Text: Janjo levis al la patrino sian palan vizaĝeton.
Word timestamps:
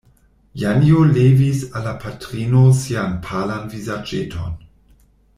Janjo 0.61 1.01
levis 1.09 1.59
al 1.79 1.83
la 1.87 1.91
patrino 2.05 2.61
sian 2.79 3.13
palan 3.27 3.69
vizaĝeton. 3.75 4.57